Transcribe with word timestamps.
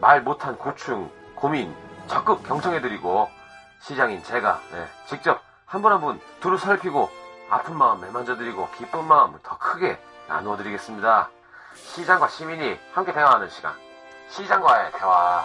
말 0.00 0.22
못한 0.22 0.56
고충, 0.56 1.10
고민 1.34 1.74
적극 2.08 2.42
경청해드리고 2.44 3.28
시장인 3.80 4.22
제가 4.24 4.60
네, 4.72 4.86
직접 5.06 5.42
한 5.66 5.82
분 5.82 5.92
한 5.92 6.00
분 6.00 6.20
두루 6.40 6.58
살피고 6.58 7.08
아픈 7.48 7.76
마음 7.76 8.00
매만져드리고 8.00 8.68
기쁜 8.76 9.04
마음 9.06 9.38
더 9.42 9.56
크게 9.58 9.98
나누어드리겠습니다. 10.28 11.30
시장과 11.74 12.28
시민이 12.28 12.78
함께 12.92 13.12
대화하는 13.12 13.48
시간. 13.50 13.74
시장과의 14.30 14.92
대화. 14.92 15.44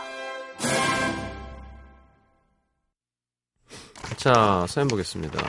자, 4.18 4.66
사연 4.68 4.88
보겠습니다. 4.88 5.40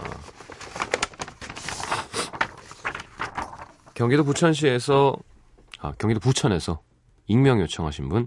경기도 3.95 4.25
부천시에서, 4.25 5.17
아, 5.81 5.93
경기도 5.99 6.21
부천에서 6.21 6.81
익명 7.27 7.61
요청하신 7.61 8.09
분. 8.09 8.27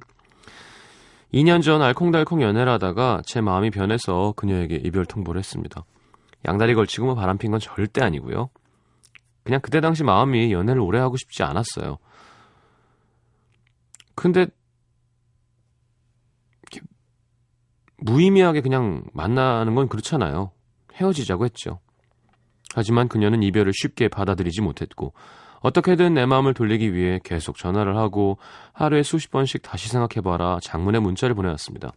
2년 1.33 1.61
전 1.61 1.81
알콩달콩 1.81 2.41
연애를 2.41 2.71
하다가 2.73 3.21
제 3.25 3.41
마음이 3.41 3.69
변해서 3.69 4.33
그녀에게 4.35 4.75
이별 4.75 5.05
통보를 5.05 5.39
했습니다. 5.39 5.85
양다리 6.47 6.73
걸치고 6.73 7.05
뭐 7.05 7.15
바람핀 7.15 7.51
건 7.51 7.59
절대 7.59 8.03
아니고요. 8.03 8.49
그냥 9.43 9.61
그때 9.61 9.81
당시 9.81 10.03
마음이 10.03 10.51
연애를 10.51 10.81
오래 10.81 10.99
하고 10.99 11.17
싶지 11.17 11.43
않았어요. 11.43 11.97
근데 14.15 14.47
무의미하게 17.97 18.61
그냥 18.61 19.03
만나는 19.13 19.75
건 19.75 19.87
그렇잖아요. 19.87 20.51
헤어지자고 20.93 21.45
했죠. 21.45 21.79
하지만 22.73 23.07
그녀는 23.07 23.43
이별을 23.43 23.73
쉽게 23.73 24.07
받아들이지 24.07 24.61
못했고 24.61 25.13
어떻게든 25.61 26.13
내 26.13 26.25
마음을 26.25 26.53
돌리기 26.53 26.93
위해 26.93 27.19
계속 27.23 27.57
전화를 27.57 27.97
하고 27.97 28.37
하루에 28.73 29.03
수십 29.03 29.29
번씩 29.31 29.61
다시 29.61 29.89
생각해봐라 29.89 30.59
장문의 30.61 31.01
문자를 31.01 31.35
보내왔습니다. 31.35 31.91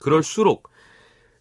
그럴수록 0.00 0.70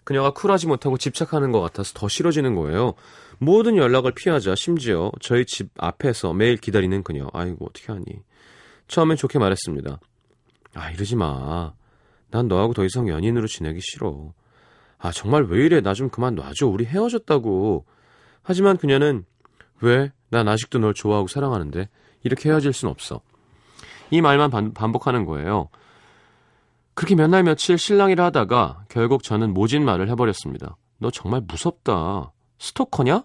그녀가 0.03 0.31
쿨하지 0.31 0.67
못하고 0.67 0.97
집착하는 0.97 1.51
것 1.51 1.61
같아서 1.61 1.93
더 1.95 2.07
싫어지는 2.07 2.55
거예요. 2.55 2.93
모든 3.39 3.75
연락을 3.75 4.11
피하자 4.13 4.55
심지어 4.55 5.11
저희 5.19 5.45
집 5.45 5.69
앞에서 5.77 6.33
매일 6.33 6.57
기다리는 6.57 7.01
그녀. 7.03 7.27
아이고 7.33 7.65
어떻게 7.67 7.91
하니. 7.91 8.05
처음엔 8.87 9.17
좋게 9.17 9.39
말했습니다. 9.39 9.99
아 10.75 10.91
이러지 10.91 11.15
마. 11.15 11.73
난 12.29 12.47
너하고 12.47 12.73
더 12.73 12.85
이상 12.85 13.07
연인으로 13.07 13.47
지내기 13.47 13.79
싫어. 13.81 14.33
아 14.99 15.11
정말 15.11 15.43
왜 15.45 15.65
이래 15.65 15.81
나 15.81 15.93
좀 15.93 16.09
그만 16.09 16.35
놔줘. 16.35 16.67
우리 16.67 16.85
헤어졌다고. 16.85 17.85
하지만 18.43 18.77
그녀는 18.77 19.25
왜? 19.81 20.11
난 20.29 20.47
아직도 20.47 20.79
널 20.79 20.93
좋아하고 20.93 21.27
사랑하는데 21.27 21.87
이렇게 22.23 22.49
헤어질 22.49 22.73
순 22.73 22.89
없어. 22.89 23.21
이 24.09 24.21
말만 24.21 24.49
반, 24.51 24.73
반복하는 24.73 25.25
거예요. 25.25 25.69
그렇게 26.93 27.15
몇 27.15 27.27
날 27.27 27.43
며칠 27.43 27.77
실랑이를 27.77 28.23
하다가 28.23 28.85
결국 28.89 29.23
저는 29.23 29.53
모진 29.53 29.83
말을 29.83 30.09
해버렸습니다. 30.09 30.77
너 30.97 31.11
정말 31.11 31.41
무섭다. 31.41 32.31
스토커냐? 32.59 33.23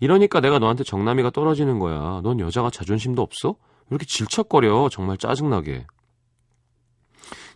이러니까 0.00 0.40
내가 0.40 0.58
너한테 0.58 0.82
정남이가 0.82 1.30
떨어지는 1.30 1.78
거야. 1.78 2.20
넌 2.22 2.40
여자가 2.40 2.70
자존심도 2.70 3.22
없어? 3.22 3.50
왜 3.50 3.56
이렇게 3.90 4.06
질척거려. 4.06 4.88
정말 4.90 5.16
짜증나게. 5.18 5.86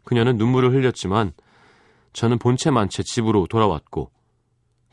그녀는 0.05 0.37
눈물을 0.37 0.73
흘렸지만 0.73 1.33
저는 2.13 2.39
본체만 2.39 2.91
제 2.91 3.03
집으로 3.03 3.47
돌아왔고 3.49 4.11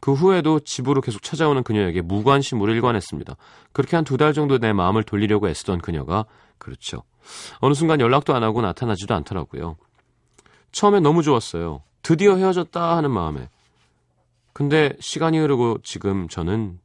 그 0.02 0.14
후에도 0.14 0.60
집으로 0.60 1.00
계속 1.00 1.22
찾아오는 1.24 1.64
그녀에게 1.64 2.02
무관심으로 2.02 2.74
일관했습니다. 2.74 3.36
그렇게 3.72 3.96
한 3.96 4.04
두 4.04 4.18
달 4.18 4.34
정도 4.34 4.58
내 4.58 4.74
마음을 4.74 5.04
돌리려고 5.04 5.48
애쓰던 5.48 5.80
그녀가 5.80 6.26
그렇죠. 6.58 7.04
어느 7.60 7.74
순간 7.76 8.02
연락도 8.02 8.34
안 8.36 8.44
하고 8.44 8.62
나타나지도 8.62 9.14
않더라고요. 9.16 9.78
처음엔 10.74 11.04
너무 11.04 11.22
좋았어요. 11.24 11.84
드디어 12.02 12.36
헤어졌다 12.36 12.98
하는 12.98 13.12
마음에. 13.12 13.50
근데 14.54 14.94
시간이 15.00 15.38
흐르고 15.40 15.78
지금 15.84 16.28
저는 16.28 16.80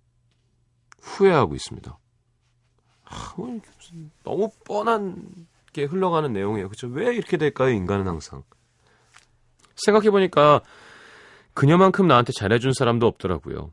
후회하고 1.00 1.54
있습니다. 1.54 1.98
아, 3.06 3.34
무슨 3.38 4.10
너무 4.24 4.50
뻔한 4.64 5.24
게 5.72 5.84
흘러가는 5.84 6.30
내용이에요. 6.32 6.68
그렇죠? 6.68 6.88
왜 6.88 7.14
이렇게 7.14 7.36
될까요? 7.38 7.70
인간은 7.70 8.06
항상. 8.06 8.42
생각해보니까 9.76 10.60
그녀만큼 11.56 12.06
나한테 12.06 12.34
잘해준 12.34 12.74
사람도 12.74 13.06
없더라고요. 13.06 13.70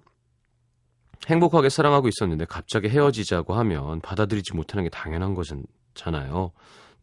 행복하게 1.27 1.67
사랑하고 1.67 2.07
있었는데 2.07 2.45
갑자기 2.45 2.87
헤어지자고 2.87 3.53
하면 3.55 3.99
받아들이지 3.99 4.55
못하는 4.55 4.85
게 4.85 4.89
당연한 4.89 5.35
거잖아요. 5.35 6.53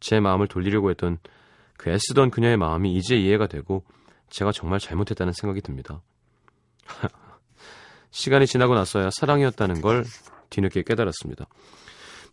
제 0.00 0.20
마음을 0.20 0.48
돌리려고 0.48 0.88
했던 0.88 1.18
그 1.76 1.91
애쓰던 1.91 2.30
그녀의 2.30 2.56
마음이 2.56 2.94
이제 2.94 3.14
이해가 3.14 3.46
되고 3.46 3.84
제가 4.30 4.52
정말 4.52 4.78
잘못했다는 4.78 5.34
생각이 5.34 5.60
듭니다. 5.60 6.00
시간이 8.10 8.47
지나고 8.47 8.74
나서야 8.74 9.10
사랑이었다는 9.12 9.82
걸 9.82 10.06
뒤늦게 10.48 10.84
깨달았습니다. 10.84 11.44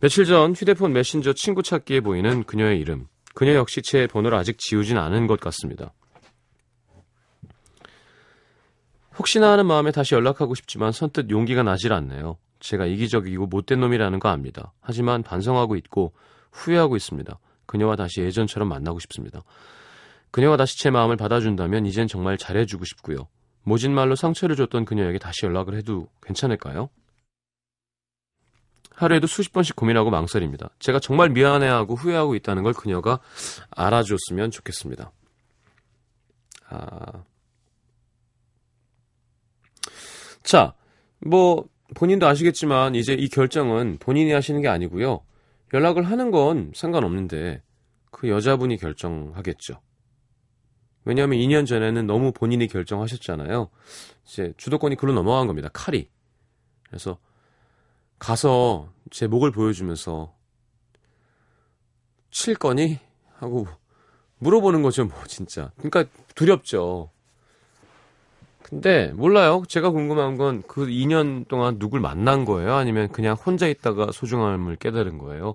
며칠 0.00 0.24
전 0.24 0.54
휴대폰 0.54 0.94
메신저 0.94 1.34
친구 1.34 1.62
찾기에 1.62 2.00
보이는 2.00 2.44
그녀의 2.44 2.80
이름. 2.80 3.08
그녀 3.34 3.52
역시 3.52 3.82
제 3.82 4.06
번호를 4.06 4.38
아직 4.38 4.56
지우진 4.58 4.96
않은 4.96 5.26
것 5.26 5.38
같습니다. 5.38 5.92
혹시나 9.18 9.50
하는 9.50 9.66
마음에 9.66 9.90
다시 9.90 10.14
연락하고 10.14 10.54
싶지만 10.54 10.92
선뜻 10.92 11.30
용기가 11.30 11.62
나질 11.62 11.92
않네요. 11.92 12.38
제가 12.60 12.86
이기적이고 12.86 13.46
못된 13.46 13.80
놈이라는 13.80 14.18
거 14.20 14.28
압니다. 14.28 14.72
하지만 14.80 15.22
반성하고 15.22 15.76
있고 15.76 16.12
후회하고 16.52 16.96
있습니다. 16.96 17.38
그녀와 17.66 17.96
다시 17.96 18.20
예전처럼 18.20 18.68
만나고 18.68 18.98
싶습니다. 19.00 19.42
그녀가 20.30 20.56
다시 20.56 20.78
제 20.78 20.90
마음을 20.90 21.16
받아준다면 21.16 21.86
이젠 21.86 22.06
정말 22.06 22.38
잘해주고 22.38 22.84
싶고요. 22.84 23.28
모진 23.64 23.92
말로 23.92 24.14
상처를 24.14 24.56
줬던 24.56 24.84
그녀에게 24.84 25.18
다시 25.18 25.46
연락을 25.46 25.74
해도 25.74 26.08
괜찮을까요? 26.22 26.88
하루에도 28.94 29.26
수십 29.26 29.52
번씩 29.52 29.76
고민하고 29.76 30.10
망설입니다. 30.10 30.70
제가 30.78 30.98
정말 30.98 31.28
미안해하고 31.30 31.94
후회하고 31.94 32.34
있다는 32.34 32.62
걸 32.62 32.72
그녀가 32.72 33.20
알아줬으면 33.70 34.50
좋겠습니다. 34.50 35.12
아. 36.70 37.24
자, 40.42 40.74
뭐, 41.20 41.68
본인도 41.94 42.26
아시겠지만, 42.26 42.94
이제 42.94 43.14
이 43.14 43.28
결정은 43.28 43.96
본인이 43.98 44.32
하시는 44.32 44.60
게 44.60 44.68
아니고요. 44.68 45.20
연락을 45.72 46.04
하는 46.04 46.30
건 46.30 46.72
상관없는데, 46.74 47.62
그 48.10 48.28
여자분이 48.28 48.76
결정하겠죠. 48.78 49.80
왜냐하면 51.04 51.38
2년 51.38 51.66
전에는 51.66 52.06
너무 52.06 52.32
본인이 52.32 52.66
결정하셨잖아요. 52.66 53.70
이제 54.26 54.52
주도권이 54.56 54.96
글로 54.96 55.12
넘어간 55.12 55.46
겁니다. 55.46 55.70
칼이. 55.72 56.10
그래서 56.86 57.18
가서 58.18 58.92
제 59.10 59.26
목을 59.26 59.50
보여주면서 59.50 60.34
칠 62.30 62.54
거니? 62.54 62.98
하고 63.36 63.66
물어보는 64.38 64.82
거죠, 64.82 65.04
뭐, 65.04 65.24
진짜. 65.26 65.70
그러니까 65.78 66.04
두렵죠. 66.34 67.10
근데 68.68 69.12
몰라요. 69.12 69.62
제가 69.66 69.90
궁금한 69.90 70.36
건 70.36 70.62
그 70.66 70.86
2년 70.86 71.48
동안 71.48 71.78
누굴 71.78 72.00
만난 72.00 72.44
거예요? 72.44 72.74
아니면 72.74 73.08
그냥 73.08 73.34
혼자 73.34 73.66
있다가 73.66 74.12
소중함을 74.12 74.76
깨달은 74.76 75.18
거예요? 75.18 75.54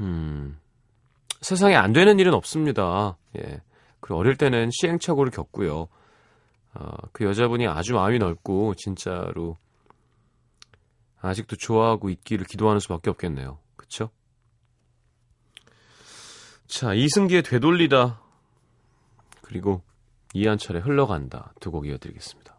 음, 0.00 0.58
세상에 1.40 1.74
안 1.74 1.92
되는 1.92 2.18
일은 2.18 2.34
없습니다. 2.34 3.16
예. 3.38 3.62
그 4.00 4.14
어릴 4.14 4.36
때는 4.36 4.70
시행착오를 4.70 5.32
겪고요. 5.32 5.88
어, 6.74 6.90
그 7.12 7.24
여자분이 7.24 7.66
아주 7.66 7.94
마음이 7.94 8.18
넓고 8.18 8.74
진짜로 8.74 9.56
아직도 11.22 11.56
좋아하고 11.56 12.10
있기를 12.10 12.44
기도하는 12.44 12.80
수밖에 12.80 13.08
없겠네요. 13.10 13.58
그쵸? 13.76 14.10
자, 16.66 16.92
이승기의 16.92 17.42
되돌리다. 17.42 18.20
그리고 19.40 19.82
이한철의 20.36 20.82
흘러간다. 20.82 21.54
두 21.60 21.70
곡 21.70 21.86
이어드리겠습니다. 21.86 22.54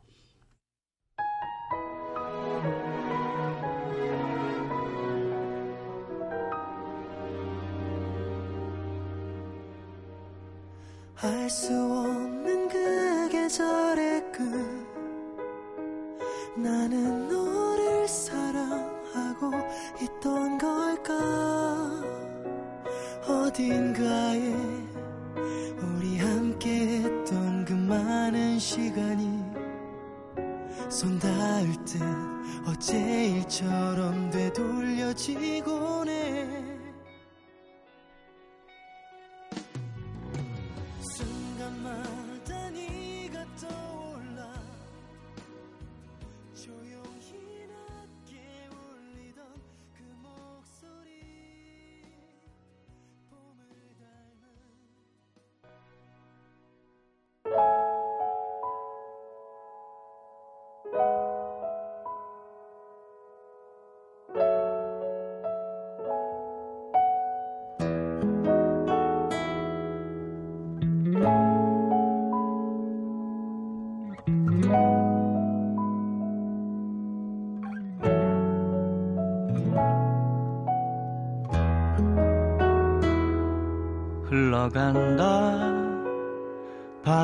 알수 11.21 11.73
없는 11.73 12.67
그 12.67 13.29
계절의 13.31 14.31
끝 14.31 14.41
나는 16.57 17.27
너를 17.27 18.07
사랑하고 18.07 19.51
있던 20.01 20.57
걸까 20.57 21.13
어딘가에 23.27 24.66
시간이 28.59 29.43
손 30.89 31.19
닿을 31.19 31.73
듯 31.85 32.01
어제 32.65 33.25
일처럼 33.27 34.29
되돌려지곤 34.31 36.09
해 36.09 36.76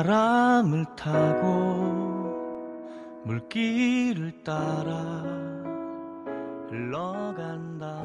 바람을 0.04 0.84
타고 0.96 1.48
물길을 3.24 4.44
따라 4.44 4.92
흘러간다. 6.68 8.02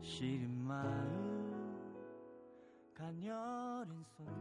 시린 0.00 0.48
마음 0.66 1.76
가녀린 2.96 4.02
손끝 4.16 4.32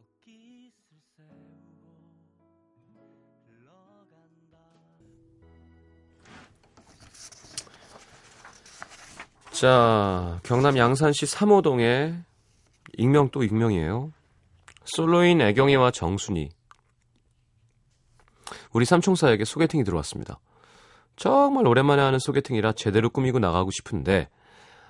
옷깃을 0.00 0.72
세우고 1.16 1.86
흘러간다. 3.46 4.58
자, 9.52 10.40
경남 10.42 10.76
양산시 10.76 11.26
3호동에 11.26 12.24
익명 12.96 13.28
또 13.30 13.42
익명이에요. 13.42 14.12
솔로인 14.84 15.40
애경이와 15.40 15.90
정순이. 15.90 16.48
우리 18.72 18.84
삼총사에게 18.84 19.44
소개팅이 19.44 19.84
들어왔습니다. 19.84 20.38
정말 21.16 21.66
오랜만에 21.66 22.02
하는 22.02 22.18
소개팅이라 22.18 22.72
제대로 22.72 23.10
꾸미고 23.10 23.38
나가고 23.38 23.70
싶은데 23.70 24.28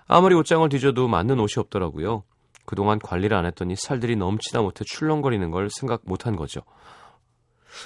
아무리 0.06 0.34
옷장을 0.34 0.68
뒤져도 0.68 1.08
맞는 1.08 1.38
옷이 1.40 1.54
없더라고요. 1.58 2.24
그동안 2.64 2.98
관리를 2.98 3.36
안 3.36 3.46
했더니 3.46 3.76
살들이 3.76 4.16
넘치다 4.16 4.60
못해 4.62 4.84
출렁거리는 4.84 5.50
걸 5.50 5.68
생각 5.70 6.02
못 6.04 6.26
한 6.26 6.36
거죠. 6.36 6.62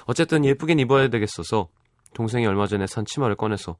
어쨌든 0.06 0.44
예쁘긴 0.44 0.78
입어야 0.78 1.08
되겠어서 1.08 1.68
동생이 2.14 2.46
얼마 2.46 2.66
전에 2.66 2.86
산 2.86 3.04
치마를 3.04 3.36
꺼내서 3.36 3.76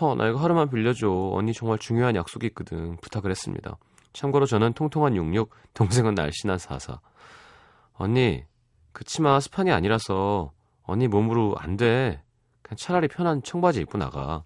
허, 0.00 0.14
나 0.14 0.28
이거 0.28 0.38
하루만 0.38 0.70
빌려줘. 0.70 1.08
언니 1.32 1.52
정말 1.52 1.78
중요한 1.78 2.16
약속이 2.16 2.46
있거든. 2.48 2.96
부탁을 2.96 3.30
했습니다. 3.30 3.76
참고로 4.12 4.46
저는 4.46 4.72
통통한 4.72 5.16
66, 5.16 5.50
동생은 5.74 6.14
날씬한 6.14 6.58
44. 6.58 7.00
언니, 7.94 8.44
그 8.92 9.04
치마 9.04 9.38
스판이 9.40 9.70
아니라서 9.70 10.52
언니 10.82 11.06
몸으로 11.06 11.54
안 11.58 11.76
돼. 11.76 12.22
그냥 12.62 12.76
차라리 12.76 13.08
편한 13.08 13.42
청바지 13.42 13.80
입고 13.80 13.98
나가. 13.98 14.44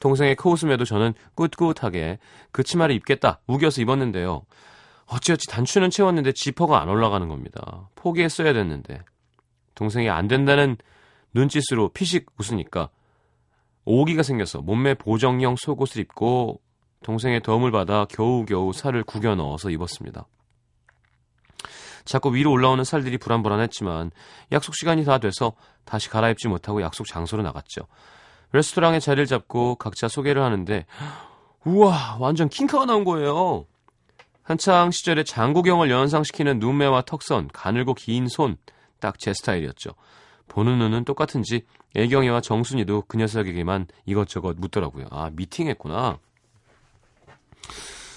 동생의 0.00 0.36
코웃음에도 0.36 0.84
저는 0.84 1.14
꿋꿋하게 1.34 2.18
그 2.52 2.62
치마를 2.62 2.94
입겠다 2.94 3.40
우겨서 3.46 3.82
입었는데요. 3.82 4.42
어찌어찌 5.06 5.46
단추는 5.48 5.90
채웠는데 5.90 6.32
지퍼가 6.32 6.80
안 6.80 6.88
올라가는 6.88 7.26
겁니다. 7.28 7.88
포기했어야 7.94 8.52
됐는데. 8.52 9.02
동생이 9.74 10.08
안 10.10 10.28
된다는 10.28 10.76
눈짓으로 11.34 11.90
피식 11.90 12.26
웃으니까 12.38 12.90
오기가 13.84 14.22
생겨서 14.22 14.60
몸매 14.60 14.94
보정형 14.94 15.56
속옷을 15.56 16.00
입고 16.02 16.60
동생의 17.02 17.40
도움을 17.40 17.70
받아 17.70 18.04
겨우겨우 18.06 18.72
살을 18.72 19.04
구겨 19.04 19.34
넣어서 19.34 19.70
입었습니다. 19.70 20.26
자꾸 22.04 22.34
위로 22.34 22.50
올라오는 22.52 22.82
살들이 22.84 23.18
불안불안했지만 23.18 24.10
약속 24.52 24.74
시간이 24.74 25.04
다 25.04 25.18
돼서 25.18 25.52
다시 25.84 26.08
갈아입지 26.08 26.48
못하고 26.48 26.80
약속 26.80 27.06
장소로 27.06 27.42
나갔죠. 27.42 27.82
레스토랑에 28.52 28.98
자리를 28.98 29.26
잡고 29.26 29.74
각자 29.74 30.08
소개를 30.08 30.42
하는데 30.42 30.86
우와 31.64 32.16
완전 32.18 32.48
킹카가 32.48 32.86
나온 32.86 33.04
거예요. 33.04 33.66
한창 34.42 34.90
시절에 34.90 35.24
장국영을 35.24 35.90
연상시키는 35.90 36.58
눈매와 36.58 37.02
턱선, 37.02 37.48
가늘고 37.52 37.92
긴 37.92 38.28
손, 38.28 38.56
딱 39.00 39.18
제 39.18 39.34
스타일이었죠. 39.34 39.90
보는 40.48 40.78
눈은 40.78 41.04
똑같은지 41.04 41.66
애경이와 41.94 42.40
정순이도 42.40 43.04
그 43.06 43.18
녀석에게만 43.18 43.86
이것저것 44.06 44.56
묻더라고요. 44.58 45.06
아 45.10 45.30
미팅했구나. 45.34 46.18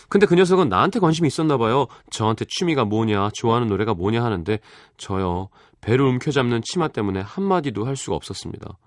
근데 0.10 0.26
그 0.26 0.36
녀석은 0.36 0.68
나한테 0.70 1.00
관심이 1.00 1.28
있었나 1.28 1.58
봐요. 1.58 1.88
저한테 2.10 2.46
취미가 2.46 2.84
뭐냐, 2.86 3.30
좋아하는 3.34 3.68
노래가 3.68 3.94
뭐냐 3.94 4.24
하는데 4.24 4.60
저요 4.98 5.50
배를 5.80 6.06
움켜잡는 6.06 6.62
치마 6.64 6.90
때문에 6.90 7.22
한마디도 7.22 7.86
할 7.86 7.96
수가 7.96 8.16
없었습니다. 8.18 8.78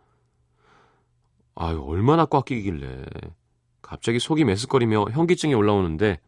아유 1.56 1.83
얼마나 1.87 2.25
꽉 2.26 2.44
끼길래 2.44 3.04
갑자기 3.80 4.18
속이 4.18 4.44
메스꺼리며 4.44 5.06
현기증이 5.12 5.54
올라오는데 5.54 6.21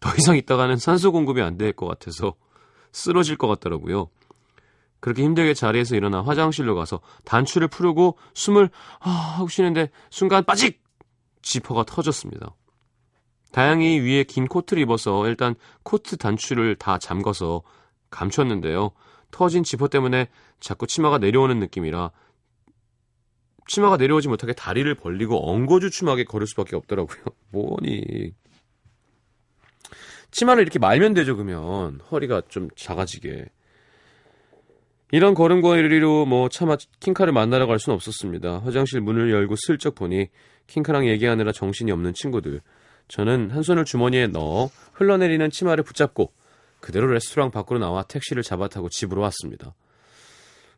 더 0.00 0.10
이상 0.16 0.36
있다가는 0.36 0.76
산소 0.76 1.12
공급이 1.12 1.42
안 1.42 1.56
될 1.58 1.72
것 1.72 1.86
같아서 1.86 2.34
쓰러질 2.92 3.36
것 3.36 3.46
같더라고요. 3.48 4.08
그렇게 5.00 5.22
힘들게 5.22 5.54
자리에서 5.54 5.94
일어나 5.94 6.22
화장실로 6.22 6.74
가서 6.74 7.00
단추를 7.24 7.68
풀고 7.68 8.16
숨을 8.34 8.70
아, 9.00 9.10
하고 9.10 9.48
쉬는데 9.48 9.90
순간 10.10 10.44
빠직 10.44 10.82
지퍼가 11.42 11.84
터졌습니다. 11.84 12.54
다행히 13.52 14.00
위에 14.00 14.24
긴 14.24 14.46
코트를 14.46 14.82
입어서 14.82 15.26
일단 15.26 15.54
코트 15.82 16.16
단추를 16.16 16.76
다 16.76 16.98
잠궈서 16.98 17.62
감췄는데요. 18.10 18.92
터진 19.30 19.62
지퍼 19.62 19.88
때문에 19.88 20.28
자꾸 20.60 20.86
치마가 20.86 21.18
내려오는 21.18 21.58
느낌이라 21.58 22.10
치마가 23.68 23.96
내려오지 23.96 24.28
못하게 24.28 24.54
다리를 24.54 24.92
벌리고 24.94 25.50
엉거주춤하게 25.50 26.24
걸을 26.24 26.46
수밖에 26.46 26.74
없더라고요. 26.74 27.24
뭐니. 27.52 28.32
치마를 30.30 30.62
이렇게 30.62 30.78
말면 30.78 31.14
되죠, 31.14 31.36
그러면. 31.36 32.00
허리가 32.10 32.42
좀 32.48 32.68
작아지게. 32.76 33.46
이런 35.10 35.34
걸음걸이로 35.34 36.26
뭐 36.26 36.48
차마 36.48 36.76
킹카를 37.00 37.32
만나러 37.32 37.66
갈 37.66 37.78
수는 37.78 37.94
없었습니다. 37.94 38.58
화장실 38.58 39.00
문을 39.00 39.30
열고 39.30 39.54
슬쩍 39.56 39.94
보니 39.94 40.28
킹카랑 40.66 41.06
얘기하느라 41.08 41.52
정신이 41.52 41.92
없는 41.92 42.12
친구들. 42.14 42.60
저는 43.08 43.50
한 43.50 43.62
손을 43.62 43.84
주머니에 43.84 44.28
넣어 44.28 44.70
흘러내리는 44.92 45.50
치마를 45.50 45.84
붙잡고 45.84 46.32
그대로 46.80 47.06
레스토랑 47.08 47.50
밖으로 47.50 47.78
나와 47.78 48.02
택시를 48.02 48.42
잡아 48.42 48.68
타고 48.68 48.88
집으로 48.88 49.20
왔습니다. 49.22 49.74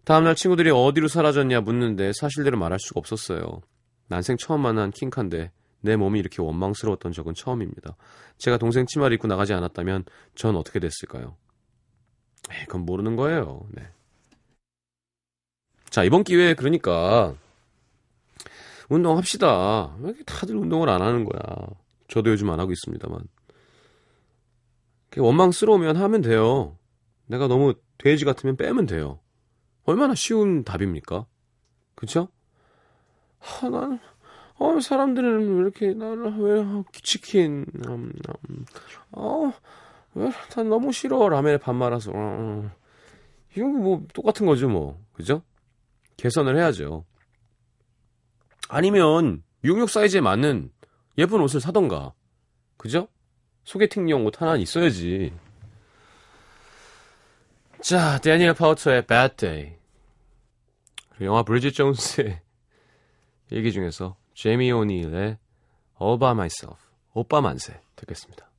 다음날 0.04 0.34
친구들이 0.34 0.70
어디로 0.70 1.08
사라졌냐 1.08 1.60
묻는데 1.60 2.12
사실대로 2.14 2.58
말할 2.58 2.78
수가 2.80 3.00
없었어요. 3.00 3.60
난생 4.08 4.38
처음 4.38 4.62
만난 4.62 4.90
킹카인데 4.90 5.50
내 5.82 5.96
몸이 5.96 6.18
이렇게 6.18 6.42
원망스러웠던 6.42 7.12
적은 7.12 7.34
처음입니다. 7.34 7.96
제가 8.38 8.58
동생 8.58 8.86
치마를 8.86 9.14
입고 9.14 9.28
나가지 9.28 9.52
않았다면 9.52 10.04
전 10.34 10.56
어떻게 10.56 10.78
됐을까요? 10.80 11.36
에이, 12.50 12.64
그건 12.66 12.86
모르는 12.86 13.16
거예요. 13.16 13.66
네. 13.72 13.86
자, 15.90 16.04
이번 16.04 16.24
기회에 16.24 16.54
그러니까 16.54 17.34
운동합시다. 18.88 19.96
왜 20.00 20.08
이렇게 20.08 20.24
다들 20.24 20.56
운동을 20.56 20.88
안 20.88 21.02
하는 21.02 21.24
거야? 21.24 21.40
저도 22.10 22.30
요즘 22.30 22.50
안 22.50 22.60
하고 22.60 22.72
있습니다만. 22.72 23.20
원망스러우면 25.16 25.96
하면 25.96 26.20
돼요. 26.20 26.76
내가 27.26 27.46
너무 27.48 27.74
돼지 27.98 28.24
같으면 28.24 28.56
빼면 28.56 28.86
돼요. 28.86 29.20
얼마나 29.84 30.14
쉬운 30.14 30.64
답입니까? 30.64 31.26
그쵸? 31.94 32.28
아, 33.40 33.68
난, 33.68 34.00
어, 34.56 34.80
사람들은 34.80 35.54
왜 35.54 35.60
이렇게, 35.60 35.94
나는 35.94 36.38
왜, 36.40 36.64
치킨, 37.02 37.64
음, 37.86 38.12
음, 38.50 38.64
어, 39.12 39.52
왜, 40.14 40.30
난 40.54 40.68
너무 40.68 40.92
싫어. 40.92 41.28
라면에 41.28 41.58
밥 41.58 41.74
말아서. 41.74 42.10
어, 42.10 42.14
어. 42.14 42.70
이건 43.56 43.82
뭐, 43.82 44.04
똑같은 44.12 44.46
거죠, 44.46 44.68
뭐. 44.68 45.00
그죠? 45.12 45.42
개선을 46.16 46.56
해야죠. 46.56 47.04
아니면, 48.68 49.42
66 49.64 49.90
사이즈에 49.90 50.20
맞는 50.20 50.70
예쁜 51.20 51.42
옷을 51.42 51.60
사던가. 51.60 52.14
그죠? 52.78 53.06
소개팅용 53.64 54.24
옷 54.24 54.40
하나 54.40 54.56
있어야지. 54.56 55.34
자, 57.82 58.18
데니엘 58.18 58.54
파우터의 58.54 59.06
Bad 59.06 59.36
Day. 59.36 59.76
영화 61.20 61.42
브리짓 61.42 61.74
존스의 61.74 62.40
얘기 63.52 63.70
중에서 63.70 64.16
제미 64.32 64.72
오닐의 64.72 65.36
All 66.00 66.18
By 66.18 66.32
Myself, 66.32 66.82
오빠 67.12 67.42
만세 67.42 67.78
듣겠습니다. 67.96 68.49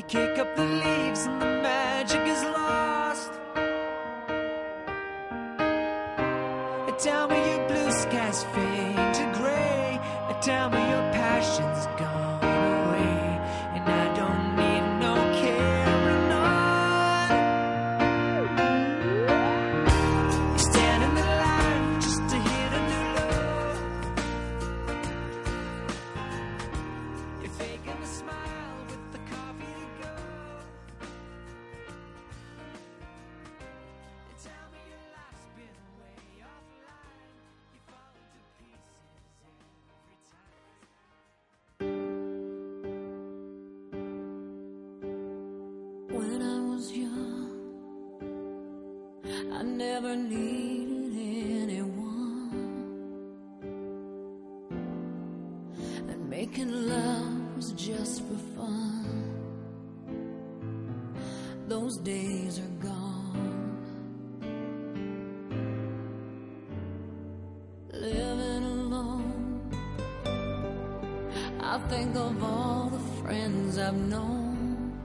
You 0.00 0.06
kick 0.06 0.38
up 0.38 0.56
the 0.56 0.64
leaves 0.64 1.26
and 1.26 1.42
the 1.42 1.60
magic 1.62 2.26
is 2.26 2.42
lost. 2.44 3.32
Tell 7.04 7.28
me 7.28 7.36
your 7.36 7.68
blue 7.68 7.92
skies 7.92 8.44
fade 8.44 9.14
to 9.18 9.24
gray. 9.38 10.00
Tell 10.40 10.70
me 10.70 10.78
your 10.78 11.06
passion's 11.12 11.84
gone 11.98 12.09
making 56.40 56.72
love 56.88 57.56
was 57.56 57.72
just 57.72 58.22
for 58.26 58.38
fun. 58.56 59.04
Those 61.68 61.98
days 61.98 62.58
are 62.64 62.74
gone. 62.88 63.76
Living 67.92 68.64
alone, 68.78 69.70
I 71.60 71.78
think 71.90 72.16
of 72.16 72.42
all 72.42 72.88
the 72.96 73.04
friends 73.20 73.76
I've 73.76 74.02
known. 74.14 74.98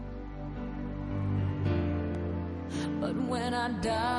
But 3.02 3.16
when 3.32 3.54
I 3.54 3.68
dial 3.82 4.15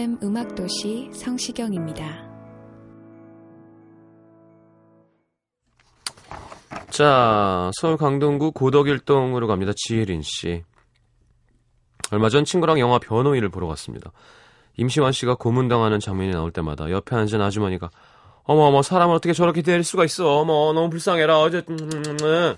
FM 0.00 0.18
음악도시 0.22 1.10
성시경입니다. 1.12 2.26
자, 6.88 7.70
서울 7.74 7.98
강동구 7.98 8.52
고덕일동으로 8.52 9.46
갑니다. 9.46 9.72
지혜린 9.76 10.22
씨. 10.22 10.64
얼마 12.10 12.30
전 12.30 12.46
친구랑 12.46 12.78
영화 12.78 12.98
변호인을 12.98 13.50
보러 13.50 13.66
갔습니다. 13.66 14.10
임시완 14.78 15.12
씨가 15.12 15.34
고문당하는 15.34 16.00
장면이 16.00 16.32
나올 16.32 16.50
때마다 16.50 16.90
옆에 16.90 17.14
앉은 17.14 17.38
아주머니가 17.38 17.90
어머 18.44 18.62
어머 18.62 18.80
사람을 18.80 19.14
어떻게 19.14 19.34
저렇게 19.34 19.60
때릴 19.60 19.84
수가 19.84 20.06
있어 20.06 20.38
어머 20.38 20.72
너무 20.72 20.88
불쌍해라 20.88 21.38
어제 21.40 21.62
음, 21.68 21.76
음, 21.78 22.16
음. 22.22 22.56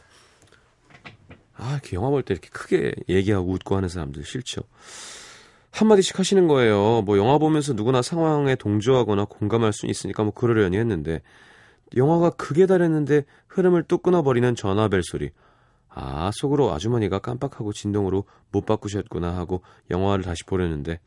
아 1.56 1.72
이렇게 1.72 1.96
영화 1.96 2.08
볼 2.08 2.22
때 2.22 2.34
이렇게 2.34 2.48
크게 2.50 2.92
얘기하고 3.08 3.50
웃고 3.52 3.74
하는 3.74 3.88
사람들 3.88 4.24
싫죠 4.24 4.60
한마디씩 5.72 6.18
하시는 6.18 6.46
거예요 6.48 7.02
뭐 7.02 7.18
영화 7.18 7.38
보면서 7.38 7.72
누구나 7.72 8.02
상황에 8.02 8.54
동조하거나 8.56 9.24
공감할 9.26 9.72
수 9.72 9.86
있으니까 9.86 10.22
뭐 10.22 10.32
그러려니 10.32 10.76
했는데 10.78 11.22
영화가 11.96 12.30
극에 12.30 12.66
달했는데 12.66 13.24
흐름을 13.48 13.84
뚝 13.84 14.02
끊어버리는 14.02 14.54
전화벨 14.54 15.02
소리 15.04 15.30
아 15.88 16.30
속으로 16.34 16.72
아주머니가 16.72 17.18
깜빡하고 17.20 17.72
진동으로 17.72 18.24
못 18.50 18.66
바꾸셨구나 18.66 19.36
하고 19.36 19.62
영화를 19.90 20.24
다시 20.24 20.44
보려는데 20.44 21.00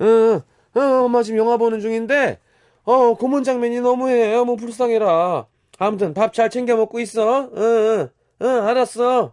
응, 0.00 0.40
응, 0.76 0.82
엄마 1.04 1.22
지금 1.22 1.38
영화 1.38 1.56
보는 1.56 1.80
중인데, 1.80 2.38
어, 2.84 3.14
고문 3.14 3.44
장면이 3.44 3.80
너무해. 3.80 4.34
어머, 4.34 4.56
불쌍해라. 4.56 5.46
아무튼 5.78 6.14
밥 6.14 6.32
잘 6.32 6.50
챙겨 6.50 6.76
먹고 6.76 7.00
있어. 7.00 7.50
응, 7.54 7.62
응, 7.62 8.08
응, 8.42 8.66
알았어. 8.66 9.32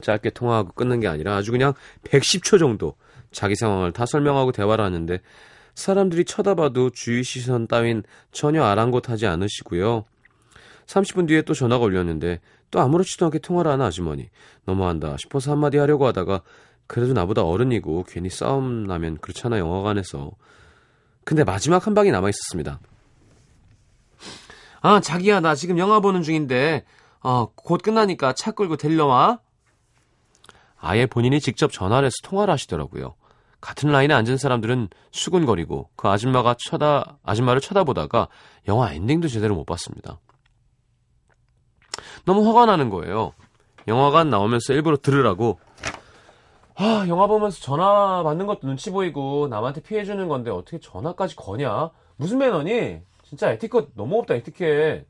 짧게 0.00 0.30
통화하고 0.30 0.72
끊는 0.72 1.00
게 1.00 1.08
아니라 1.08 1.36
아주 1.36 1.50
그냥 1.52 1.74
110초 2.04 2.58
정도 2.58 2.94
자기 3.32 3.54
상황을 3.54 3.92
다 3.92 4.06
설명하고 4.06 4.52
대화를 4.52 4.84
하는데 4.84 5.20
사람들이 5.74 6.24
쳐다봐도 6.24 6.90
주의 6.90 7.22
시선 7.22 7.66
따윈 7.66 8.02
전혀 8.32 8.64
아랑곳하지 8.64 9.26
않으시고요. 9.26 10.04
30분 10.86 11.28
뒤에 11.28 11.42
또 11.42 11.54
전화가 11.54 11.84
올렸는데 11.84 12.40
또 12.70 12.80
아무렇지도 12.80 13.26
않게 13.26 13.38
통화를 13.38 13.70
하는 13.70 13.84
아주머니. 13.84 14.28
너무한다 14.64 15.16
싶어서 15.18 15.52
한마디 15.52 15.78
하려고 15.78 16.06
하다가 16.06 16.42
그래도 16.86 17.12
나보다 17.12 17.42
어른이고 17.42 18.04
괜히 18.08 18.28
싸움 18.28 18.84
나면 18.84 19.18
그렇잖아 19.18 19.58
영화관에서. 19.58 20.32
근데 21.24 21.44
마지막 21.44 21.86
한 21.86 21.94
방이 21.94 22.10
남아 22.10 22.28
있었습니다. 22.28 22.80
아 24.80 25.00
자기야 25.00 25.40
나 25.40 25.54
지금 25.54 25.78
영화 25.78 26.00
보는 26.00 26.22
중인데 26.22 26.84
어, 27.22 27.52
곧 27.54 27.82
끝나니까 27.82 28.32
차 28.32 28.50
끌고 28.50 28.76
데려와. 28.76 29.40
아예 30.80 31.06
본인이 31.06 31.40
직접 31.40 31.70
전화를 31.72 32.06
해서 32.06 32.14
통화를 32.24 32.52
하시더라고요. 32.52 33.14
같은 33.60 33.90
라인에 33.90 34.14
앉은 34.14 34.38
사람들은 34.38 34.88
수근거리고 35.12 35.90
그 35.94 36.08
아줌마가 36.08 36.56
쳐다 36.58 37.18
아줌마를 37.22 37.60
쳐다보다가 37.60 38.28
영화 38.68 38.92
엔딩도 38.92 39.28
제대로 39.28 39.54
못 39.54 39.64
봤습니다. 39.64 40.18
너무 42.24 42.48
화가 42.48 42.66
나는 42.66 42.88
거예요. 42.88 43.32
영화관 43.86 44.30
나오면서 44.30 44.72
일부러 44.72 44.96
들으라고 44.96 45.58
아, 46.76 47.04
영화 47.08 47.26
보면서 47.26 47.60
전화 47.60 48.22
받는 48.22 48.46
것도 48.46 48.60
눈치 48.66 48.90
보이고 48.90 49.48
남한테 49.48 49.82
피해 49.82 50.04
주는 50.04 50.28
건데 50.28 50.50
어떻게 50.50 50.80
전화까지 50.80 51.36
거냐? 51.36 51.90
무슨 52.16 52.38
매너니? 52.38 53.00
진짜 53.22 53.50
에티켓 53.50 53.90
너무 53.94 54.18
없다 54.18 54.34
에티켓. 54.36 55.06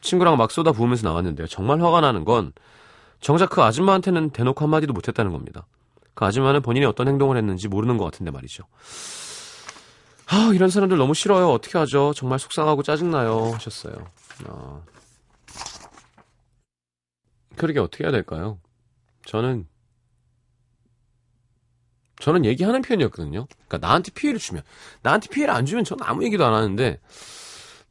친구랑 0.00 0.38
막 0.38 0.50
쏟아 0.50 0.72
부으면서 0.72 1.06
나왔는데요. 1.06 1.46
정말 1.48 1.82
화가 1.82 2.00
나는 2.00 2.24
건 2.24 2.52
정작 3.22 3.50
그 3.50 3.62
아줌마한테는 3.62 4.30
대놓고 4.30 4.62
한마디도 4.64 4.92
못했다는 4.92 5.32
겁니다. 5.32 5.64
그 6.12 6.24
아줌마는 6.26 6.60
본인이 6.60 6.84
어떤 6.84 7.08
행동을 7.08 7.36
했는지 7.38 7.68
모르는 7.68 7.96
것 7.96 8.04
같은데 8.04 8.30
말이죠. 8.30 8.64
아, 10.26 10.50
이런 10.52 10.68
사람들 10.68 10.98
너무 10.98 11.14
싫어요. 11.14 11.50
어떻게 11.50 11.78
하죠? 11.78 12.12
정말 12.14 12.38
속상하고 12.38 12.82
짜증나요. 12.82 13.52
하셨어요. 13.52 13.94
아. 14.46 14.82
그러게 17.56 17.78
어떻게 17.78 18.04
해야 18.04 18.10
될까요? 18.10 18.58
저는, 19.24 19.68
저는 22.18 22.44
얘기하는 22.44 22.82
편이었거든요. 22.82 23.46
그러니까 23.46 23.78
나한테 23.86 24.10
피해를 24.12 24.40
주면, 24.40 24.64
나한테 25.02 25.28
피해를 25.28 25.54
안 25.54 25.64
주면 25.64 25.84
저는 25.84 26.04
아무 26.04 26.24
얘기도 26.24 26.44
안 26.44 26.54
하는데, 26.54 26.98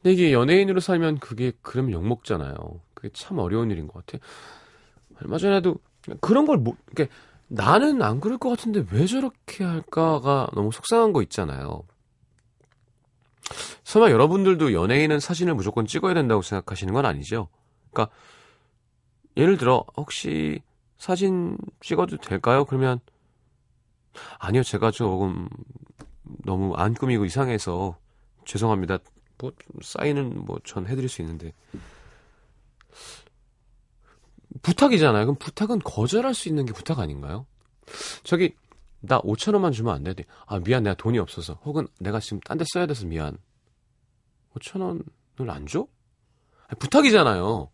근데 0.02 0.12
이게 0.12 0.32
연예인으로 0.32 0.80
살면 0.80 1.20
그게 1.20 1.52
그러면 1.62 1.92
욕 1.92 2.06
먹잖아요. 2.06 2.54
그게 2.92 3.08
참 3.14 3.38
어려운 3.38 3.70
일인 3.70 3.86
것 3.86 4.04
같아요. 4.04 4.20
얼마 5.22 5.38
전에도 5.38 5.76
그런 6.20 6.46
걸 6.46 6.58
못, 6.58 6.76
그러니까 6.94 7.14
나는 7.48 8.02
안 8.02 8.20
그럴 8.20 8.38
것 8.38 8.48
같은데 8.50 8.84
왜 8.90 9.06
저렇게 9.06 9.64
할까가 9.64 10.48
너무 10.54 10.72
속상한 10.72 11.12
거 11.12 11.22
있잖아요. 11.22 11.84
설마 13.84 14.10
여러분들도 14.10 14.72
연예인은 14.72 15.20
사진을 15.20 15.54
무조건 15.54 15.86
찍어야 15.86 16.14
된다고 16.14 16.42
생각하시는 16.42 16.92
건 16.94 17.04
아니죠? 17.04 17.48
그러니까 17.90 18.14
예를 19.36 19.56
들어 19.56 19.84
혹시 19.96 20.62
사진 20.96 21.58
찍어도 21.80 22.16
될까요? 22.18 22.64
그러면 22.64 23.00
아니요 24.38 24.62
제가 24.62 24.90
조금 24.90 25.48
너무 26.44 26.74
안 26.76 26.94
꾸미고 26.94 27.24
이상해서 27.24 27.98
죄송합니다. 28.44 28.98
뭐 29.38 29.52
사인은 29.82 30.44
뭐 30.46 30.58
전 30.64 30.86
해드릴 30.86 31.08
수 31.08 31.20
있는데 31.22 31.52
부탁이잖아요. 34.60 35.24
그럼 35.24 35.36
부탁은 35.36 35.78
거절할 35.80 36.34
수 36.34 36.48
있는 36.48 36.66
게 36.66 36.72
부탁 36.72 36.98
아닌가요? 36.98 37.46
저기 38.22 38.54
나 39.00 39.20
5천 39.20 39.54
원만 39.54 39.72
주면 39.72 39.94
안 39.94 40.04
돼? 40.04 40.14
아 40.46 40.58
미안 40.60 40.82
내가 40.82 40.94
돈이 40.94 41.18
없어서 41.18 41.54
혹은 41.64 41.88
내가 41.98 42.20
지금 42.20 42.38
딴 42.40 42.58
데 42.58 42.64
써야 42.72 42.86
돼서 42.86 43.06
미안 43.06 43.38
5천 44.54 44.80
원을 44.80 45.50
안 45.50 45.66
줘? 45.66 45.86
아니, 46.68 46.78
부탁이잖아요. 46.78 47.70